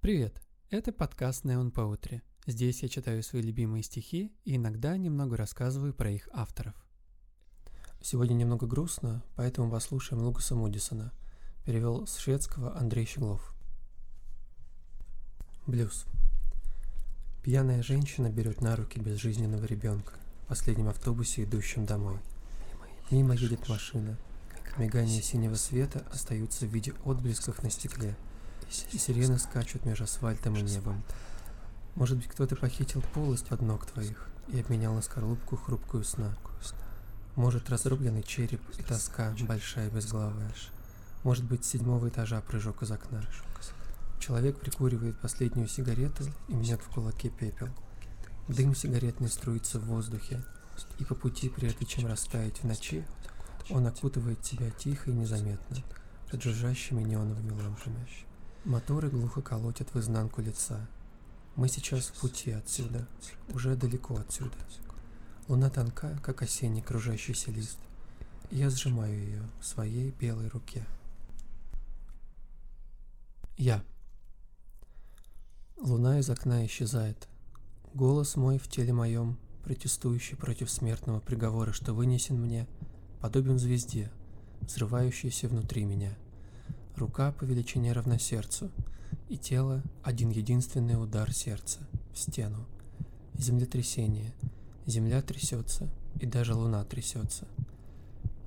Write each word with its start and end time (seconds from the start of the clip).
Привет! 0.00 0.42
Это 0.68 0.92
подкаст 0.92 1.46
Neon 1.46 1.72
Poetry. 1.72 2.20
Здесь 2.46 2.82
я 2.82 2.90
читаю 2.90 3.22
свои 3.22 3.40
любимые 3.40 3.84
стихи 3.84 4.34
и 4.44 4.56
иногда 4.56 4.98
немного 4.98 5.38
рассказываю 5.38 5.94
про 5.94 6.10
их 6.10 6.28
авторов. 6.34 6.74
Сегодня 8.02 8.34
немного 8.34 8.66
грустно, 8.66 9.24
поэтому 9.34 9.70
послушаем 9.70 10.22
Лукаса 10.22 10.54
Мудисона. 10.56 11.10
Перевел 11.64 12.06
с 12.06 12.18
шведского 12.18 12.76
Андрей 12.76 13.06
Щеглов. 13.06 13.54
Блюз. 15.66 16.04
Пьяная 17.42 17.82
женщина 17.82 18.28
берет 18.28 18.60
на 18.60 18.76
руки 18.76 19.00
безжизненного 19.00 19.64
ребенка 19.64 20.12
в 20.44 20.48
последнем 20.48 20.88
автобусе, 20.88 21.44
идущем 21.44 21.86
домой. 21.86 22.18
Мимо 23.10 23.34
едет 23.34 23.70
машина. 23.70 24.18
Мигания 24.78 25.20
синего 25.20 25.54
света 25.54 26.04
остаются 26.10 26.66
в 26.66 26.70
виде 26.70 26.94
отблесков 27.04 27.62
на 27.62 27.70
стекле, 27.70 28.16
сирены 28.70 29.38
скачут 29.38 29.84
между 29.84 30.04
асфальтом 30.04 30.56
и 30.56 30.62
небом. 30.62 31.02
Может 31.94 32.16
быть, 32.16 32.28
кто-то 32.28 32.56
похитил 32.56 33.02
полость 33.12 33.50
от 33.50 33.60
ног 33.60 33.84
твоих 33.84 34.28
и 34.48 34.60
обменял 34.60 34.94
на 34.94 35.02
скорлупку 35.02 35.56
хрупкую 35.56 36.04
сна. 36.04 36.34
Может, 37.36 37.68
разрубленный 37.68 38.22
череп 38.22 38.62
и 38.78 38.82
тоска, 38.82 39.34
большая 39.40 39.90
безглавая. 39.90 40.52
Может 41.22 41.44
быть, 41.44 41.64
с 41.64 41.68
седьмого 41.68 42.08
этажа 42.08 42.40
прыжок 42.40 42.82
из 42.82 42.90
окна. 42.90 43.22
Человек 44.20 44.58
прикуривает 44.58 45.20
последнюю 45.20 45.68
сигарету 45.68 46.24
и 46.48 46.54
мнет 46.54 46.80
в 46.80 46.88
кулаке 46.88 47.28
пепел. 47.28 47.68
Дым 48.48 48.74
сигаретный 48.74 49.28
струится 49.28 49.78
в 49.78 49.84
воздухе, 49.84 50.42
и 50.98 51.04
по 51.04 51.14
пути, 51.14 51.48
прежде 51.48 51.84
чем 51.84 52.06
растаять 52.06 52.58
в 52.58 52.64
ночи, 52.64 53.04
он 53.72 53.86
окутывает 53.86 54.40
тебя 54.42 54.70
тихо 54.70 55.10
и 55.10 55.14
незаметно, 55.14 55.78
под 56.30 56.42
жужжащими 56.42 57.02
неоновыми 57.02 57.50
лампами. 57.50 58.06
Моторы 58.64 59.08
глухо 59.08 59.42
колотят 59.42 59.92
в 59.94 59.98
изнанку 59.98 60.42
лица. 60.42 60.86
Мы 61.56 61.68
сейчас 61.68 62.06
в 62.06 62.20
пути 62.20 62.52
отсюда, 62.52 63.08
уже 63.48 63.74
далеко 63.74 64.16
отсюда. 64.16 64.56
Луна 65.48 65.70
тонка, 65.70 66.18
как 66.22 66.42
осенний 66.42 66.82
кружащийся 66.82 67.50
лист. 67.50 67.78
Я 68.50 68.70
сжимаю 68.70 69.18
ее 69.18 69.42
в 69.60 69.66
своей 69.66 70.10
белой 70.12 70.48
руке. 70.48 70.84
Я. 73.56 73.82
Луна 75.78 76.20
из 76.20 76.30
окна 76.30 76.64
исчезает. 76.66 77.28
Голос 77.94 78.36
мой 78.36 78.58
в 78.58 78.68
теле 78.68 78.92
моем, 78.92 79.38
протестующий 79.64 80.36
против 80.36 80.70
смертного 80.70 81.20
приговора, 81.20 81.72
что 81.72 81.92
вынесен 81.92 82.40
мне, 82.40 82.66
подобен 83.22 83.56
звезде, 83.56 84.10
взрывающейся 84.62 85.46
внутри 85.46 85.84
меня. 85.84 86.12
Рука 86.96 87.30
по 87.30 87.44
величине 87.44 87.92
равна 87.92 88.18
сердцу, 88.18 88.68
и 89.28 89.36
тело— 89.38 89.80
один 90.02 90.30
единственный 90.30 91.00
удар 91.00 91.32
сердца 91.32 91.78
в 92.12 92.18
стену. 92.18 92.66
Землетрясение. 93.34 94.34
Земля 94.86 95.22
трясется, 95.22 95.88
и 96.20 96.26
даже 96.26 96.54
луна 96.54 96.84
трясется. 96.84 97.46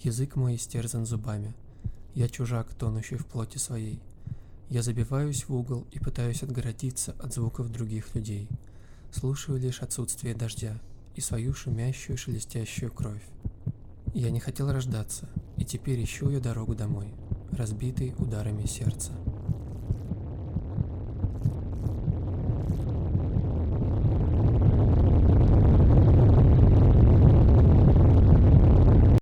Язык 0.00 0.36
мой 0.36 0.56
истерзан 0.56 1.06
зубами. 1.06 1.54
Я 2.14 2.28
чужак, 2.28 2.74
тонущий 2.74 3.16
в 3.16 3.24
плоти 3.26 3.56
своей. 3.56 4.02
Я 4.68 4.82
забиваюсь 4.82 5.48
в 5.48 5.54
угол 5.54 5.86
и 5.92 5.98
пытаюсь 5.98 6.42
отгородиться 6.42 7.12
от 7.12 7.32
звуков 7.32 7.72
других 7.72 8.14
людей. 8.14 8.50
Слушаю 9.12 9.58
лишь 9.58 9.80
отсутствие 9.80 10.34
дождя 10.34 10.78
и 11.16 11.22
свою 11.22 11.54
шумящую 11.54 12.18
шелестящую 12.18 12.92
кровь. 12.92 13.22
Я 14.14 14.30
не 14.30 14.40
хотел 14.40 14.72
рождаться, 14.72 15.28
и 15.56 15.64
теперь 15.64 16.02
ищу 16.02 16.30
я 16.30 16.40
дорогу 16.40 16.74
домой, 16.74 17.14
разбитый 17.52 18.14
ударами 18.18 18.64
сердца. 18.64 19.12